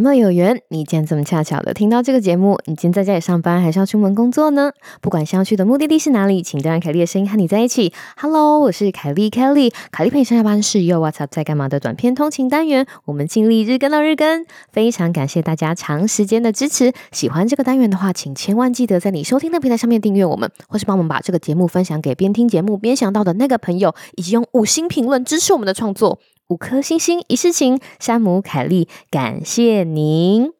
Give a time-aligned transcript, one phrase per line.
[0.00, 0.62] 怎么有缘？
[0.68, 2.58] 你竟然这么恰巧的听到这个节目？
[2.64, 4.72] 你今天在家里上班，还是要出门工作呢？
[5.02, 7.92] 不管想要去的目的地是哪里，请都让凯莉的声音和你在一起。
[8.16, 9.70] Hello，我是凯莉，Kelly。
[9.92, 14.46] 凯莉陪你上下班是又 What's up 在干嘛的短片通勤单元，我们尽力日更到日更。
[14.72, 16.94] 非常感谢大家长时间的支持。
[17.12, 26.18] 喜欢这个单元的话，请千万记得在你收听的平台上面订阅我们，或是帮我们把这个节目分享给边听节目边想到的那个朋友，以及用五星评论支持我们的创作。
[26.50, 30.50] 五颗星星一世情，山姆凯利，感谢您。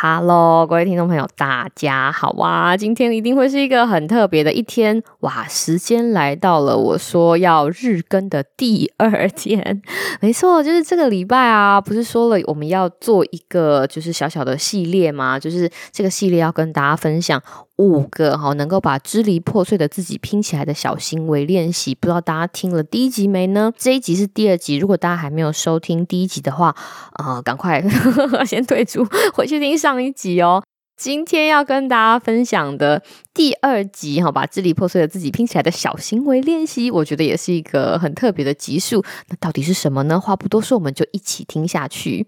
[0.00, 2.74] Hello，各位听众朋友，大家好啊！
[2.74, 5.46] 今天一定会是一个很特别的一天哇！
[5.46, 9.82] 时间来到了，我说要日更的第二天，
[10.22, 11.78] 没错，就是这个礼拜啊！
[11.78, 15.38] 不是说了我们要做一个就是小小的系列吗？
[15.38, 17.42] 就是这个系列要跟大家分享
[17.78, 21.94] 五个哈，能够把支离破碎的自己拼起来的小行为练习。
[21.94, 23.72] 不知道大家听了第一集没呢？
[23.78, 26.74] 这一集是第二集，如果大家还没有收听第一集的话，
[27.12, 27.80] 啊，赶快
[28.44, 30.62] 先退出，回去听上一集哦。
[30.96, 33.00] 今天要跟大家分享的
[33.32, 39.04] 第二集哈，把支离破碎的自己拼起来的小行为练习，我觉得也是一个很特别的集数。
[39.28, 40.18] 那到底是什么呢？
[40.18, 42.26] 话不多说，我们就一起听下去。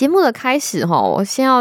[0.00, 1.60] 节目的开始哈，我先要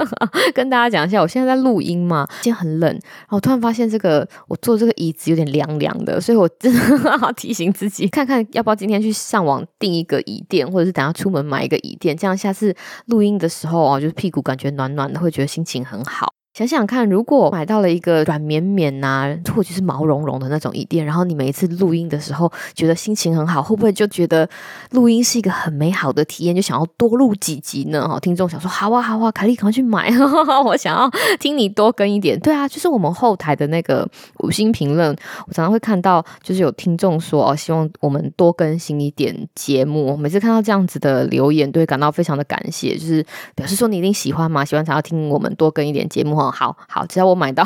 [0.54, 12.74] 跟大家讲一下，我现在在录音嘛，今天很冷，然后突然发现这个我坐这个椅子有点凉凉的，所以我真的要提醒自己， 看看要不要今天去上网订一个椅垫，或者是等下出门买一个椅垫，这样下次
[13.08, 16.32] 录音的时候啊，就是屁股感觉暖暖的，会觉得心情很好。
[16.54, 24.48] 想想看，如果买到了一个软绵绵呐，或者是毛茸茸的那种椅垫，然后你每一次录音的时候觉得心情很好，会不会就觉得
[24.92, 28.06] 录音是一个很美好的体验，就想要多录几集呢？
[28.06, 30.08] 哈，听众想说好啊好啊，凯莉赶快去买，
[30.64, 31.10] 我想要
[31.40, 32.38] 听你多更一点。
[32.38, 35.10] 对啊，就是我们后台的那个五星评论，
[35.48, 40.16] 我常常会看到，就是有听众说哦，希望我们多更新一点节目。
[40.16, 43.26] 每次看到这样子的留言，都会感到非常的感谢，就是
[43.56, 46.43] 表示说你一定喜欢嘛，喜欢才要听我们多更一点节目哈。
[46.50, 47.64] 好好，只要我买到，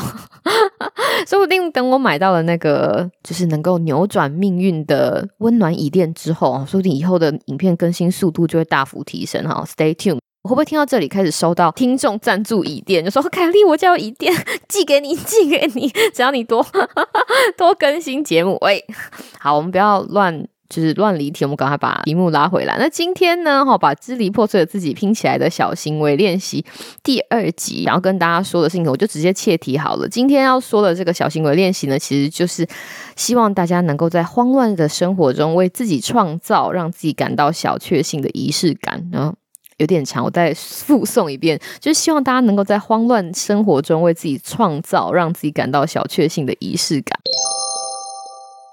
[1.27, 9.65] 说不定等我买到了那个就是能够扭转命运的温暖椅垫之后啊，说不定以后的影片更新速度就会大幅提升哈。
[9.67, 14.33] Stay tuned，我会不会听到这里开始收到听众赞助椅垫，就说凯莉，我叫椅垫
[14.69, 16.65] 寄给你，寄给你，只要你多
[17.56, 18.59] 多更新节目。
[18.61, 18.84] 喂，
[19.38, 20.47] 好，我们不要乱。
[20.69, 22.77] 就是乱离题，我们赶快把题目拉回来。
[22.79, 26.65] 那今天呢，哈，把支离破碎的自己拼起来的小行为练习
[27.03, 30.09] 第二集，然后跟大家说的事情，我就直接切题好了。
[30.09, 32.67] 今天要说的这个小行为练习呢，其实就是
[33.17, 39.09] 希望大家能够在慌乱的生活中，为自己创造让自己感到小确幸的仪式感。
[39.11, 39.35] 然后
[39.79, 47.19] 有点长，我再复诵一遍，就是希望大家能够在慌乱生活中，为自己创造让自己感到小确幸的仪式感。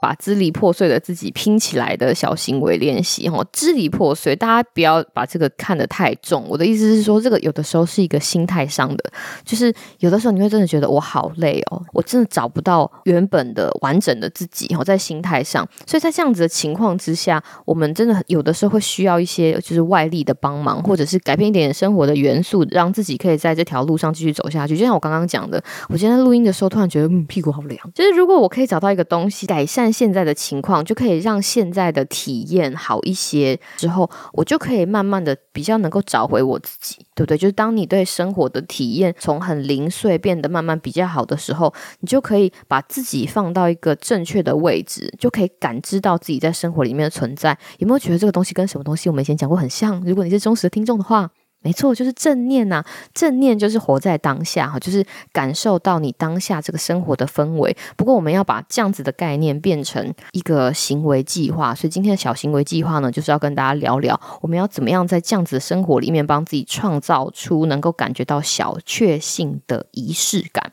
[0.05, 6.45] 把支离破碎的自己拼起来的小行为练习，哈，支离破碎，大家不要把这个看得太重。
[6.47, 9.03] 我的意思是说，这个有的时候是一个心态上的，
[9.43, 15.67] 就是有的时候你会真的觉得我好累哦，我真的找不到原本的完整的自己，哈，在心态上。
[15.87, 24.77] 所以在这样子的情况之下，我们真的有的时候会需要一些就是外力的帮忙，或者是改变一点点生活的元素，让自己可以在这条路上继续走下去。
[24.77, 29.94] 就像我刚刚讲的，我今天录音的时候突然觉得嗯屁股好凉，就是如果我可以找到一个东西改善。
[29.95, 37.37] 现在的情况就可以让现在的体验好一些，之后我就可以慢慢的比较能够找回我自己，对不对？
[37.37, 47.57] 就是当你对生活的体验从很零碎变得慢慢比较好的时候，你就可以把自己放到一个正确的位置，就可以感知到自己在生活里面的存在。
[47.77, 50.01] 有没有觉得这个东西跟什么东西我们以前讲过很像？
[50.05, 51.31] 如果你是忠实的听众的话。
[51.65, 52.85] 没错，就是正念呐。
[53.11, 55.03] 正念就是活在当下哈，就是
[55.33, 57.75] 感受到你当下这个生活的氛围。
[57.97, 61.73] 不过，我们要把这样子的概念变成一个行为计划。
[61.73, 70.71] 所以，今天的小行为计划呢，就是要跟大家聊聊，我们要怎么样在这样子的生活里面，帮自己创造出能够感觉到小确幸的仪式感。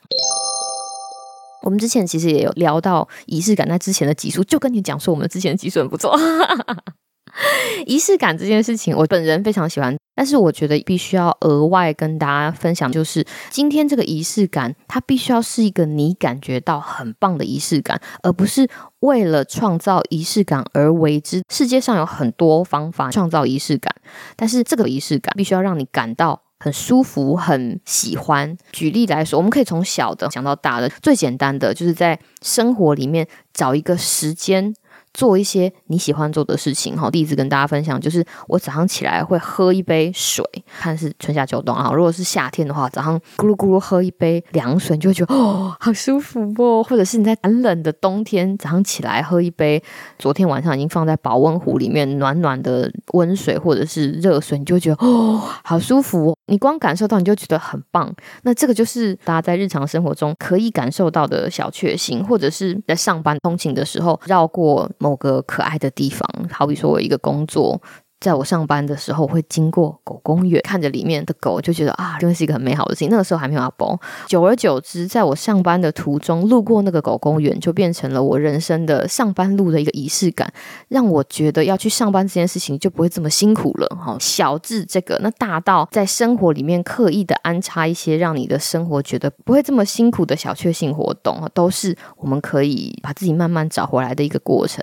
[1.63, 6.15] 我们之前其实也有聊到仪式感，在之前的集数就跟你讲说，我们之前的集数很不错。
[7.85, 9.95] 仪式感这件事情，我本人非常喜欢。
[10.15, 18.69] 但是我觉得必须要额外跟大家分享，就是今天这个仪式感，它必须要是一个你感觉到很棒的仪式感，而不是
[18.99, 21.41] 为了创造仪式感而为之。
[21.49, 23.91] 世界上有很多方法创造仪式感，
[24.35, 28.55] 但是这个仪式感必须要让你感到很舒服、很喜欢。
[28.71, 34.75] 举例来说，我们可以从小的讲到大的，最简单的就是在生活里面找一个时间。
[35.13, 36.97] 做一些你喜欢做的事情。
[36.97, 40.43] 哈，第一次跟大家分享，就是我早上起来会喝一杯水，
[40.79, 41.91] 看是春夏秋冬啊。
[41.93, 46.83] 如果是夏天的话，早上咕噜咕噜喝一杯凉水，你就会觉得哦，好舒服哦。
[46.83, 49.81] 或者是你在很冷的冬天，早上起来喝一杯
[50.17, 56.35] 昨天晚上已经放在保温壶里面暖暖的温水或者是热水，你就会觉得哦，好舒服。
[56.47, 58.13] 你光感受到你就觉得很棒。
[58.43, 67.81] 那这个就是大家在日常生活中可以感受到的小确幸，或者是在上班通勤的时候绕过某个可爱的地方，好比说我一个工作。
[68.23, 73.09] 在我上班的时候，会经过狗公园，看着里面的狗，就觉得啊，真的是一个很美好的事情。
[73.09, 80.49] 那个时候还没有阿包，久而久之，在我上班的途中路过那个狗公园，就变成了我人生的上班路的一个仪式感，
[80.87, 83.87] 让我觉得要去上班这件事情就不会这么辛苦了。
[83.89, 94.81] 哈，小至这个，那大到在生活里面刻意的安插一些让你的生活觉得不会这么辛苦的小确幸活动，都是我们可以把自己慢慢找回来的一个过程。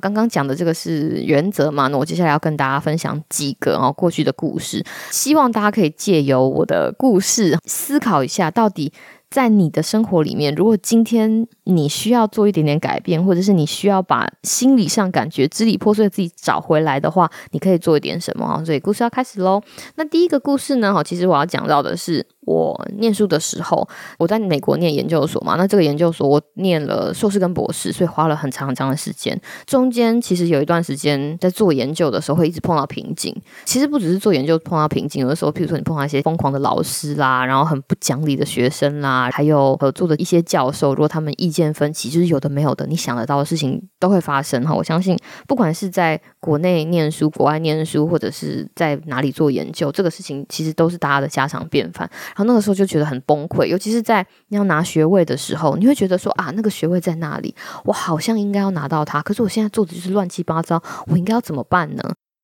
[0.00, 1.88] 刚刚讲的这个是原则嘛？
[1.88, 8.92] 那我接下来要跟大家分享几个哦过去的故事，希望大家可以借由我的故事思考一下，到底
[9.30, 18.62] 在你的生活里面，如果今天你需要做一点点改变，或者是你需要把心理上感觉支离破碎自己找回来的话，你可以做一点什么啊？
[18.64, 19.62] 所以故事要开始喽。
[19.96, 20.92] 那第一个故事呢？
[20.92, 22.26] 哈，其实我要讲到的是。
[22.46, 23.86] 我念书的时候，
[24.18, 29.38] 我在美国念研究所嘛，那这个研究所我念了硕士跟博士，所以花了很长很长的时间。
[29.66, 33.34] 中间其实有一段时间在做研究的时候，会一直碰到瓶颈。
[33.64, 44.72] 其实不只是做研究碰到瓶颈，有的时候，譬如说你碰到一些疯狂的老师啦，然后很不讲理的学生啦，还有合作的一些教授，如果他们意见分歧，就是有的没有的，你想得到的事情都会发生哈。
[44.72, 52.08] 我相信，不管是在国内念书、国外念书，或者是在哪里做研究，这个事情其实都是大家的家常便饭。
[52.36, 57.54] 然后那个时候就觉得很崩溃，尤其是在你要拿学位的时候，你会觉得说啊，那个学位在那里，
[57.84, 62.02] 我好像应该要拿到它，可是我现在做的就是乱七八糟，我应该要怎么办呢？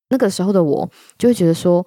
[0.09, 0.87] 那个时候的我
[1.17, 1.85] 就会觉得说，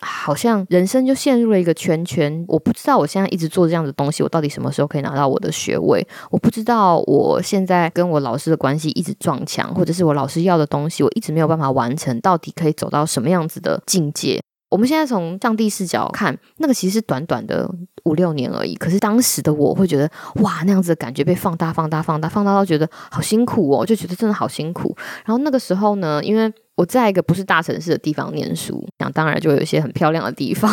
[0.00, 6.06] 好像人生就陷入了一个圈圈，我不知道我现在一直做这样的东西，我到底什么时候可以拿到我的学位？
[6.30, 14.40] 我不知道我现在跟我老师的关系一直撞墙，或者是我老师要的东西我一直没有办法完成，到底可以走到什么样子的境界？
[14.70, 17.70] 我们现在从上帝视角看，那个其实是短短的
[18.04, 18.74] 五六年而已。
[18.74, 20.10] 可是当时的我会觉得，
[20.42, 24.94] 哇，那样子的感觉被放大、放大、放大、放大到觉得好辛苦哦，就觉得真的好辛苦。
[25.24, 30.70] 然后那个时候呢，因为我在一个不是大城市的地方念书，想当然就有一些很漂亮的地方。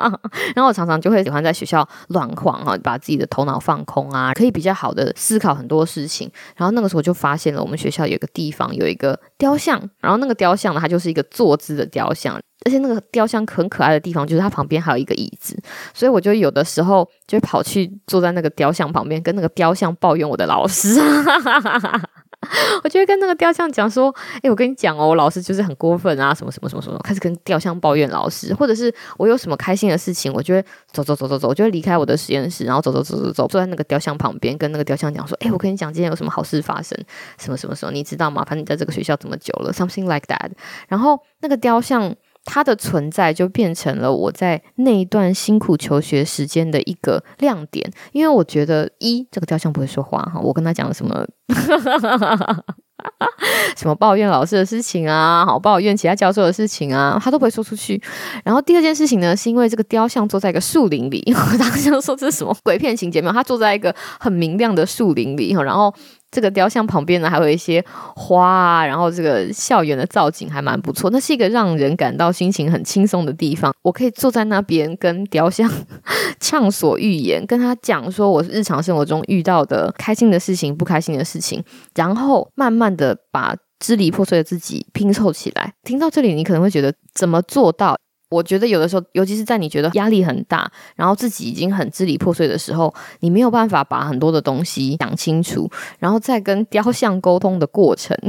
[0.54, 6.30] 然后我常常就会喜欢在学校乱晃啊，把自己的头脑放空啊，可以比较好的思考很多事情。
[6.54, 12.38] 然后那个时候就发现了，我们学校有一个地方有一个雕像，然后那个雕像呢，它就是一个坐姿的雕像。
[12.68, 15.58] 而且那个雕像很可爱的地方，就是它旁边还有一个椅子，
[15.94, 21.00] 所以我就有的时候就跑去坐在那个雕像旁边，跟那个雕像抱怨我的老师。
[22.84, 36.96] 我就会跟那个雕像讲说：“哎，我跟你讲哦，我老师就是很过分啊，什么什么什么什么。”开始跟雕像抱怨老师，或者是我有什么开心的事情，我就会走走走走走，我就会离开我的实验室，然后走走走走走，坐在那个雕像旁边，跟那个雕像讲说：“哎，我跟你讲，今天有什么好事发生？
[37.38, 37.90] 什么什么时候？
[37.90, 38.44] 你知道吗？
[38.46, 40.50] 反正你在这个学校这么久了，something like that。”
[40.86, 42.14] 然后那个雕像。
[42.50, 51.26] 它的存在就变成了我在那一段辛苦求学时间的一个亮点，因为我觉得一这个雕像不会说话哈，我跟他讲了什么
[53.76, 58.00] 什么抱怨老师的事情啊，好抱怨其他教授的事情啊，他都不会说出去。
[58.42, 63.32] 然后第二件事情呢，是因为这个雕像坐在一个树林里， 我当时说这是什么鬼片情节没有？
[63.34, 65.94] 他坐在一个很明亮的树林里，然后。
[66.30, 71.10] 这个雕像旁边呢，还有一些花啊，然后这个校园的造景还蛮不错。
[71.10, 73.74] 那是一个让人感到心情很轻松的地方。
[73.82, 75.70] 我可以坐在那边跟雕像
[76.40, 85.72] 畅所欲言，跟他讲说我日常生活中遇到的开心的事情、不开心的事情，然后慢慢的把支离破碎的自己拼凑起来。
[85.84, 87.96] 听到这里，你可能会觉得怎么做到？
[88.30, 98.16] 我觉得有的时候，尤其是在你觉得压力很大，然后自己已经很支离破碎的时候，你没有办法把很多的东西讲清楚，然后再跟雕像沟通的过程。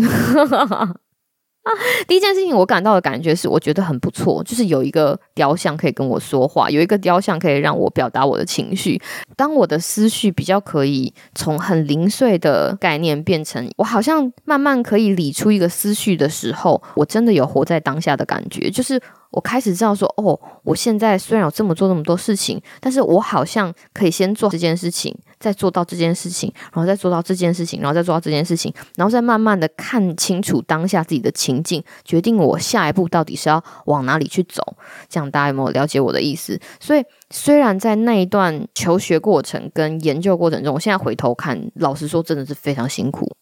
[2.07, 8.99] 第一件事情，我感到的感觉是，我觉得很不错，就是有一个雕像可以跟我说话，有一个雕像可以让我表达我的情绪。
[9.35, 18.99] 当我的思绪比较可以从很零碎的概念变成我好像慢慢可以理出一个思绪的时候，我真的有活在当下的感觉，就是
[19.31, 25.15] 我开始知道说，哦，我现在虽然有这么做那么多事情，但是我好像可以先做这件事情。
[25.39, 34.61] 再做到这件事情，然后再做到这件事情，然后再做到这件事情，然后再慢慢的看清楚当下自己的情境，决定我下一步到底是要往哪里去走。
[35.07, 36.59] 这样大家有没有了解我的意思？
[36.81, 43.33] 所以虽然在那一段求学过程跟研究过程中，我现在回头看，老实说真的是非常辛苦。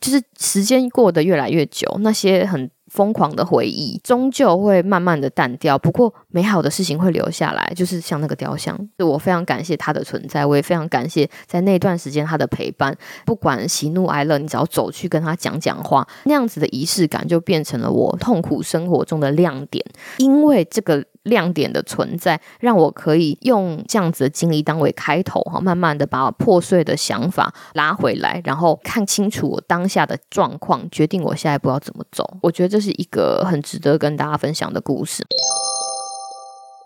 [0.00, 2.68] 就是时间过得越来越久，那些很。
[2.88, 19.84] 疯狂的回忆终究会慢慢的淡掉，不过美好的事情会留下来，就是像那个雕像，我非常感谢它的存在，我也非常感谢在那段时间他的陪伴，不管喜怒哀乐，你只要走去跟他讲讲话，那样子的仪式感就变成了我痛苦生活中的亮点，
[20.18, 21.04] 因为这个。
[21.28, 32.38] 亮点的存在，让我可以用这样子的经历当为开头哈，慢慢的把破碎的想法拉回来，然后看清楚我当下的状况，决定我下一步要怎么走。
[32.42, 35.24] 我觉得这是一个很值得跟大家分享的故事。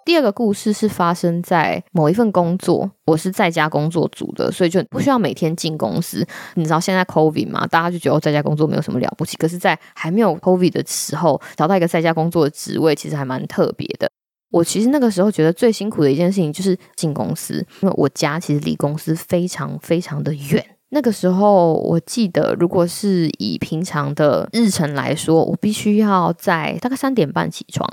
[0.04, 6.26] 第二个故事是发生在某一份工作，我是在家工作组的，所以就不需要每天进公司。
[6.54, 14.10] 你知道现在 COVID 嘛，大家就觉得在家工作没有什么了不起，可是，在还没有 COVID 的时候，找到一个在家工作的职位，其实还蛮特别的。
[14.52, 20.64] 我其实那个时候觉得最辛苦的一件事情就是进公司，因为我家其实离公司非常非常的远。
[20.90, 27.88] 那个时候我记得，如果是以平常的日程来说，我必须要在大概三点半起床，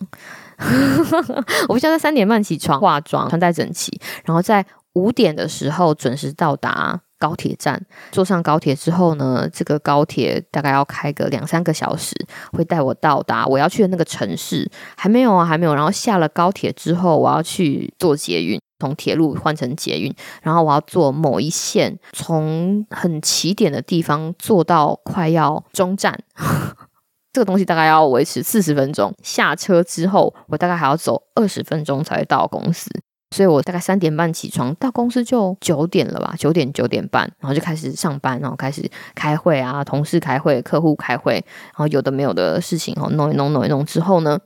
[1.69, 6.99] 我必须要在三点半起床化妆、穿戴整齐，然后在五点的时候准时到达。
[7.19, 7.79] 高铁站
[8.11, 12.15] 坐上高铁之后呢，这个高铁大概要开个两三个小时，
[12.53, 14.67] 会带我到达我要去的那个城市。
[14.95, 15.75] 还没有啊，还没有。
[15.75, 26.17] 然后下了高铁之后，我要去坐捷运，从铁路换成捷运，然后我要坐某一线，从很起点的地方坐到快要终站。
[27.31, 29.13] 这个东西大概要维持四十分钟。
[29.21, 32.89] 下车之后，我大概还要走二十分钟才到公司。
[33.31, 44.39] 所以我大概三点半起床，到公司就九点了吧，九点九点半，然后就开始上班，然后开始开会啊，同事开会，客户开会，然后有的没有的事情哦，弄一弄弄一弄之后呢，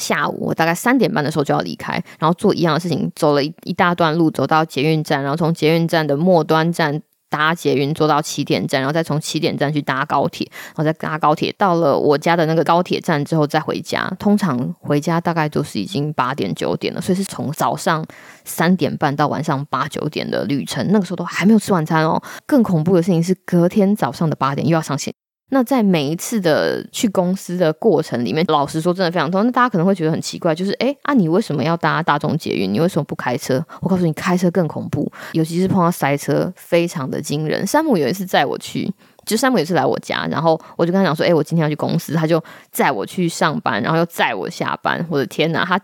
[0.00, 7.02] 下午我大概三点半的时候就要离开，然后做一样的事情，走了一一大段路，走到捷运站，然后从捷运站的末端站。
[7.28, 14.08] 搭捷运坐到起点站，然后再从起点站去搭高铁，然后再搭高铁到了我家的那个高铁站之后再回家。
[14.18, 18.04] 通常回家大概都是已经八点九点了，所以是从早上
[18.44, 20.86] 三点半到晚上八九点的旅程。
[20.90, 22.22] 那个时候都还没有吃晚餐哦。
[22.46, 25.12] 更恐怖的事情是，隔天早上的八点又要上线。
[25.54, 29.44] 那在每一次的去公司的过程里面，老实说，真的非常痛。
[29.44, 32.72] 那大家可能会觉得很奇怪，就是哎啊，你为什么要搭大众捷运？
[32.72, 33.64] 你为什么不开车？
[33.80, 37.64] 我告诉你，开车更恐怖，尤其是碰到塞车，非常的惊人。
[37.64, 38.92] 山姆有一次载我去。
[39.24, 45.04] 就山姆也是来我家，然后我就跟他讲说：“哎，我今天要去公司。”他就载我去上班，然后又载我下班。
[45.08, 45.78] 我的天哪，他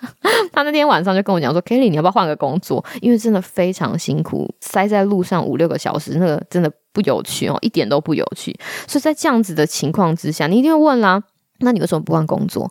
[0.52, 2.84] 他那天晚上就跟我讲说：“Kelly，你要不要换个工作？
[3.00, 8.58] 因为真的非常辛苦，塞在路上五六个小时，那个真的不有趣哦，一点都不有趣。
[8.86, 11.22] 所以在这样子的情况之下，你一定会问啦：
[11.60, 12.70] 那你为什么不换工作？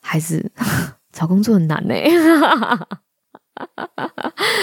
[0.00, 0.50] 还是
[1.12, 1.94] 找工作很难呢？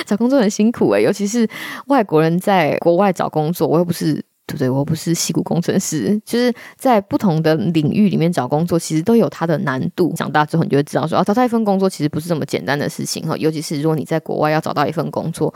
[0.06, 1.50] 找工作很辛苦哎，尤其是
[1.88, 4.70] 外国人在国外找工作，我又不是。”对不对？
[4.70, 10.14] 我不是戏骨工程师，就是在不同的领域里面找工作，其实都有它的难度。
[10.14, 13.38] 长大之后，你就会知道说，啊，找到一份工作其实不是这么简单的事情哈。
[13.38, 15.54] 尤其是如果你在国外要找到一份工作，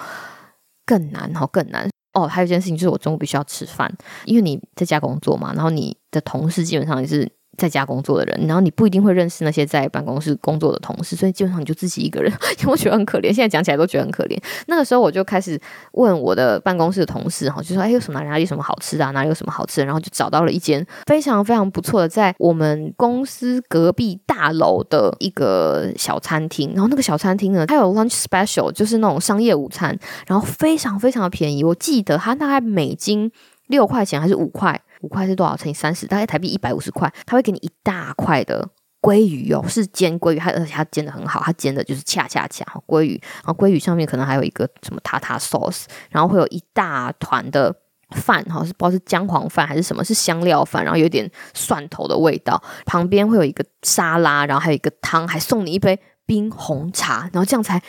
[0.86, 2.25] 更难哈，更难哦。
[2.25, 3.94] 还有一件事情就是，我中午必须要吃饭，
[4.25, 7.30] 因为你在家工作嘛，然后你的同事基本上也是。
[7.57, 13.25] 在家工作的人，然后你不一定会认识那些在办公室工作的同事，所以基本上你就自己一个人，因为我觉得很可怜。
[13.25, 14.38] 现在讲起来都觉得很可怜。
[14.67, 15.59] 那个时候我就开始
[15.93, 19.12] 问我的办公室的同事哈，就说：“哎，有什么哪里有什么好吃的？
[19.12, 26.71] 哪里有什么好吃的？”然后就找到了一间非常非常不错的，在我们公司隔壁大楼的一个小餐厅。
[26.74, 29.97] 然后那个小餐厅呢，它有 lunch special，就是那种商业午餐，
[30.27, 31.63] 然后非常非常的便宜。
[31.63, 33.31] 我记得它大概美金
[33.67, 34.79] 六块钱还是五块。
[35.01, 36.07] 五块是多少乘以三十？
[36.07, 37.12] 大概台币一百五十块。
[37.25, 38.67] 他会给你一大块的
[39.01, 43.22] 鲑鱼哦，是煎鲑鱼，它而且它煎的很好，它煎的就是恰恰恰鲑鱼。
[43.43, 47.75] 然后鲑鱼上面可能还有一个什么塔塔 sauce，然后会有一大团的
[48.15, 52.60] 饭哈，是不知道是姜黄饭还是什么，是香料饭，然后有点蒜头的味道。
[52.86, 57.79] 旁边会有一个沙拉，然后还有一个汤，还送你一杯冰红茶，然后这样才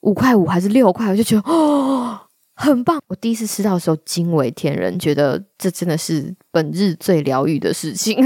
[0.00, 1.08] 五块五还是六块？
[1.08, 2.20] 我就觉得哦。
[2.60, 3.00] 很棒！
[3.06, 8.22] 我第一次吃到的时候惊为天人，觉得这真的是本日最疗愈的事情。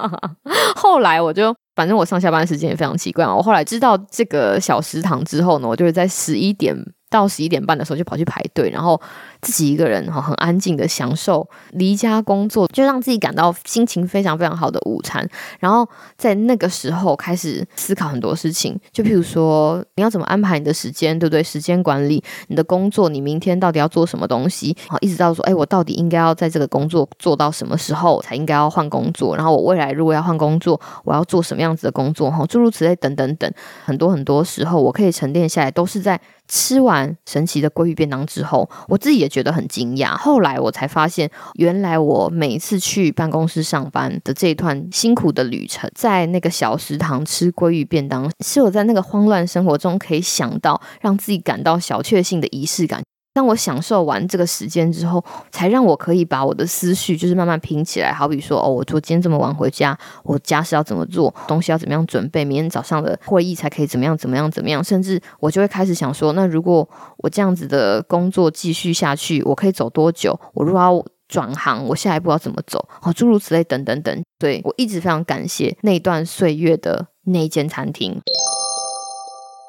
[0.74, 3.26] 后来我就，反正我上下班时间也非常奇怪。
[3.26, 6.74] 我后来知道这个小食堂之后呢，我就是在十一点。
[7.10, 9.00] 到十一点半的时候就跑去排队，然后
[9.40, 15.28] 自己一个人哈很安静的享受离家工作，就让自己感到心情非常非常好的午餐。
[15.58, 21.42] 然后在那个时候开始思考很多事情，就譬如说你要怎么安排你的时间，对不对？
[21.42, 24.76] 时间管理，你的工作，你明天到底要做什么东西？
[24.88, 29.34] 好，一直到说，哎，我到底应该要在这个工作做到什么时候才应该要换工作？
[29.34, 32.30] 然后我未来如果要换工作，我要做什么样子的工作？
[32.30, 33.50] 哈，诸如此类等等等，
[33.84, 36.20] 很多很多时候我可以沉淀下来，都是在。
[36.48, 40.16] 吃完神奇的鲑鱼便当之后，我自己也觉得很惊讶。
[40.16, 53.02] 后来我才发现，原来我每一次去办公室上班的这一段辛苦的旅程，在那个小食堂吃鲑鱼便当，是我在那个慌乱生活中可以想到让自己感到小确幸的仪式感。
[53.38, 58.12] 当我享受完这个时间之后，才让我可以把我的思绪就是慢慢拼起来。
[58.12, 64.82] 好比说，哦，我昨天这么晚回家，我家事要怎么做，东西要怎么样准备，明天早上的会议才可以怎么样怎么样怎么样。
[64.82, 70.36] 甚至我就会开始想说，那如果我这样子的工作继续下去，我可以走多久？
[70.52, 72.88] 我如果要转行，我下一步要怎么走？
[73.02, 74.20] 哦，诸如此类，等等等。
[74.36, 78.20] 对我一直非常感谢那段岁月的那间餐厅。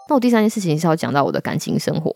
[0.09, 2.11] 那我第三件事情是要讲到我的感情生活，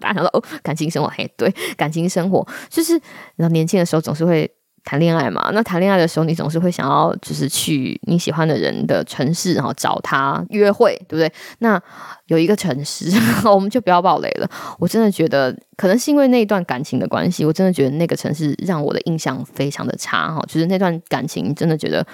[0.00, 2.92] 大家说哦，感情生活，嘿，对，感情生活就是，
[3.34, 4.48] 然后年轻的时候总是会
[4.84, 11.30] 谈恋爱嘛，那谈恋爱的时候，你总是会想要就是去你喜欢的人的城市，然后找他约会，对不对？
[11.58, 11.82] 那
[12.26, 13.10] 有一个城市，
[13.44, 14.48] 我们就不要暴雷了。
[14.78, 22.06] 我真的觉得，可能是因为那一段感情的关系，我真的觉得那个城市让我的印象非常的差哈，就是那段感情真的觉得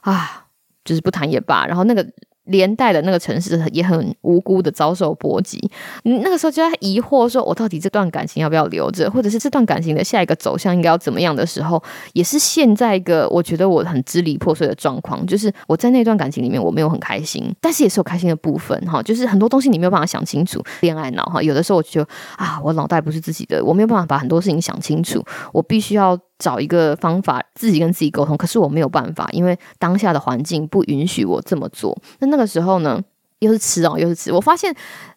[0.00, 0.46] 啊，
[0.82, 2.04] 就是不谈也罢，然后那个。
[2.46, 5.70] 连带的那个城市也很无辜的遭受波及，
[6.02, 22.02] 那个时候就在疑惑，说我到底这段感情要不要留着，或者是这段感情的下一个走向应该要怎么样的时候，也是现在一个我觉得我很支离破碎的状况，就是我在那段感情里面我没有很开心，但是也是有开心的部分哈，就是很多东西你没有办法想清楚，恋爱脑哈，有的时候我就
[22.36, 26.18] 啊，我脑袋不是自己的，我没有办法把很多事情想清楚，我必须要。
[26.38, 31.96] 找一个方法自己跟自己沟通，可是我没有办法，因为当下的环境不允许我这么做。
[32.20, 33.00] 那那个时候呢，
[33.38, 34.32] 又是吃哦，又是吃。
[34.32, 34.74] 我发现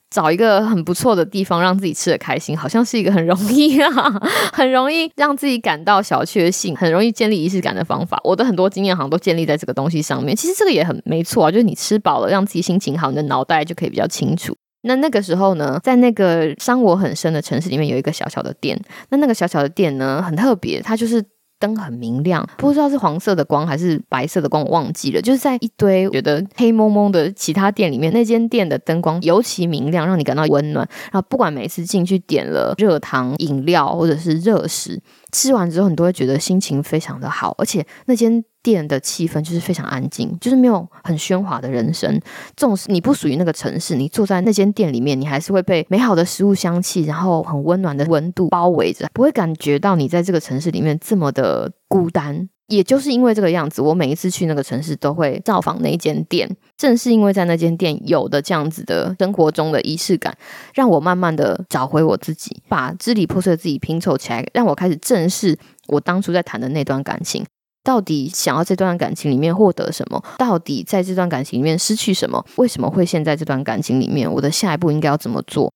[0.10, 3.92] 找一个很不错的地方让自己吃的开心，好像是一个很容易啊，
[4.52, 8.20] 很容易让自己感到小确幸，很容易建立仪式感的方法。
[8.24, 10.36] 我的很多经验好像都建立在这个东西上面。
[10.36, 14.56] 其实这个也很没错啊，就是你吃饱了，让自己心情好，你的脑袋就可以比较清楚。
[14.82, 18.80] 那那个时候呢，在那个伤我很深的城市里面，有一个小小的店。
[19.10, 21.22] 那那个小小的店呢，很特别，它就是
[21.60, 25.22] 灯很明亮，不知道是黄色的光还是白色的光，我忘记了。
[25.22, 30.88] 就是在一堆觉得黑蒙蒙的其他店里面，那间店的灯光尤其明亮，让你感到温暖。
[31.12, 35.02] 然后不管每次进去点了热汤饮料或者是热食。
[35.32, 42.20] 吃完之后，你都会觉得心情非常的好，而且那间店的气氛就是非常安静，就是没有很喧哗的人声。
[42.56, 52.50] 纵使你不属于那个城市，你坐在那间店里面，你还是会被美好的食物香气，然后很温暖的温度包围着，不会感觉到你在这个城市里面这么的孤单。
[52.70, 56.50] 也就是因为这个样子，我每一次去那个城市都会造访那间店。
[56.78, 60.34] 正是因为在那间店有的这样子的生活中的仪式感，
[60.74, 67.46] 让我慢慢的找回我自己，把支离破碎的自己拼凑起来，让我开始正视我当初在谈的那段感情，
[67.84, 70.24] 到底想要这段感情里面获得什么？
[70.38, 72.46] 到底在这段感情里面失去什么？
[72.56, 74.32] 为什么会陷在这段感情里面？
[74.32, 75.74] 我的下一步应该要怎么做？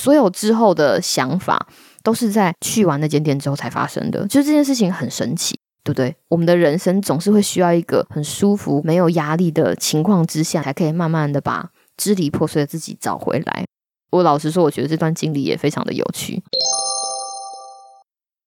[0.00, 1.66] 所有之后的想法
[2.04, 5.57] 都是在去完那间店之后才发生的，就这件事情很神奇。
[5.88, 6.14] 对不对？
[6.28, 13.64] 我们的人生总是会需要一个很舒服、没有压力的情况之下，才可以慢慢的把支离破碎的自己找回来。
[14.10, 16.42] 我老实说，我觉得这段经历也非常的有趣。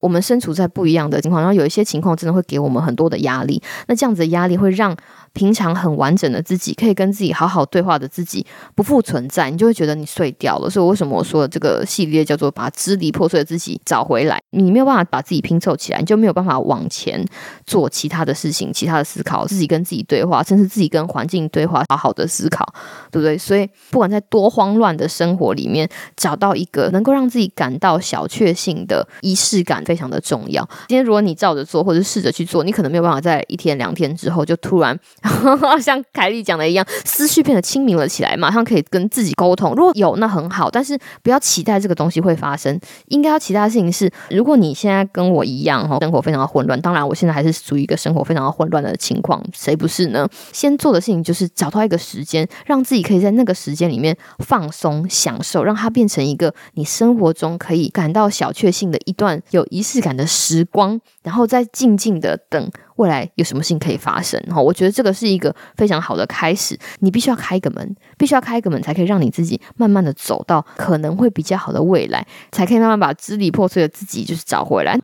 [0.02, 3.60] 我们身处在不一样的情况，然后有一些情况真的会给我们很多的压力。
[3.88, 4.96] 那这样子的压力会让
[5.34, 10.70] 平常很完整的自己，可以跟自己好好对话的自己不复存在，你就会觉得你碎掉了。
[10.70, 14.42] 所以为什么我说这个系列叫做把支离破碎的自己找回来？
[14.52, 17.22] 你没有办法把自己拼凑起来，你就没有办法往前
[17.66, 22.66] 做其他的事情、其他的思考，自己跟自己对话，甚至自己跟环境对话，好好的思考，
[23.12, 23.38] 对不对？
[23.38, 29.82] 所以不管在多慌乱的生活里面，找到一个能够让自己感到小确幸的仪式感。
[29.82, 30.64] 非常的重要。
[30.88, 34.98] 今天如果你照着做，或者试着去做，你可能没有办法在一天两天之后就突然
[35.82, 39.74] 像凯莉讲的一样，思绪变得清明了起来，马上可以跟自己沟通。
[39.76, 42.80] 如果有，那很好，但是不要期待这个东西会发生。
[43.08, 50.28] 应该要期待的事情是，如果你现在跟我一样，哈，生活非常的混乱，当然我现在还是属于一个生活非常的混乱的情况，谁不是呢？
[50.52, 64.40] 先做的事情就是找到一个时间，让自己可以在那个时间里面放松、享受，让它变成一个你生活中可以感到小确幸的一段有仪式感的时光，然后再静静的等未来有什么事情可以发生。
[64.50, 66.78] 哈，我觉得这个是一个非常好的开始。
[67.00, 74.96] 你必须要开一个门，必须要开一个门，才可以让你自己慢慢的走到可能会比较好的未来，才可以慢慢把支离破碎的自己就是找回来。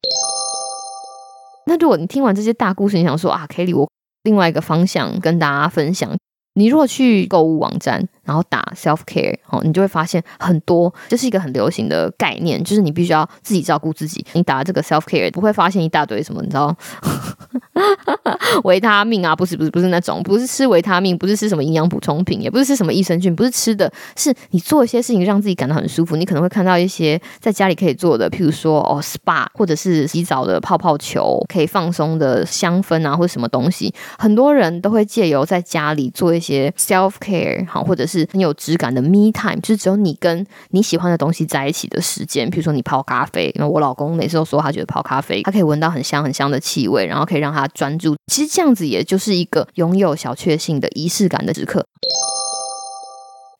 [1.65, 3.89] 那如果你听完这些大故事，你想说啊，Kelly，我
[4.23, 6.15] 另外一个方向跟大家分享。
[6.53, 14.23] 你如果去购物网站，然后打 self care，哦，你就会发现很多，这是一个很流行的概念，就是你必须要自己照顾自己。
[14.33, 16.75] 你打这个 self care，不会发现一大堆什么，你知道，
[18.65, 26.15] 维他命啊，不是不是不是那种，不是吃维他命，不是吃什么营养补充品，也不是吃什么益生菌，不是吃的，是你做一些事情让自己感到很舒服。
[26.17, 42.49] 你可能会看到一些在家里可以做的，譬如说哦 SPA，或者是洗澡的泡泡球，可以放松的香氛啊，或者什么东西，很多人都会借由在家里做一些 self care，好，或者是很有质感的 me time，就是只有你跟你喜欢的东西在一起的时间。
[42.49, 48.15] 比如说你泡咖啡，因为我老公每次都说他觉得泡咖啡，他可以闻到很香很香的气味，然后可以让他专注。
[48.27, 51.85] 其实这样子也就是一个拥有小确幸的仪式感的时刻。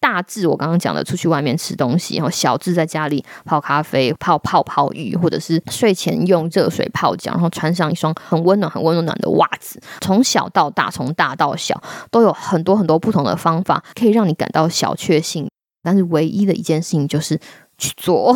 [0.07, 9.81] 大致我刚刚讲的，出去外面吃东西，然后小至在家里泡咖啡、泡泡泡浴，或者是睡前用热水泡脚，然后穿上一双很温暖、很温暖的袜子。
[9.99, 15.45] 从小到大，从大到小，都有很多很多不同的方法，可以让你感到小确幸。
[15.83, 17.37] 但是唯一的一件事情就是。
[17.77, 18.33] 去做，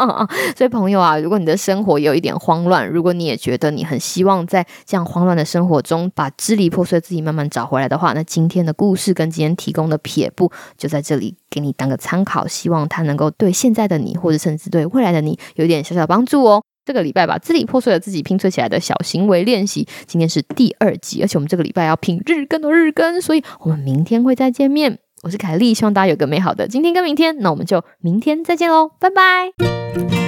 [0.56, 16.62] 所以朋友啊，如果你的生活有一点慌乱，如果你也觉得你很希望在这样慌乱的生活中把支离破碎自己慢慢找回来的话，那今天的故事跟今天提供的撇步就在这里给你当个参考，希望它能够对现在的你，或者甚至对未来的你有点小小帮助哦。
[16.84, 24.98] 这个礼拜把支离破碎的自己拼凑起来的小行为练习，今天是第二集，而且我们这个礼拜要拼日更的日更，所以我们明天会再见面。
[25.24, 27.38] 我是凯丽，希望大家有个美好的今天跟明天。
[27.38, 30.23] 那我们就明天再见喽，拜拜。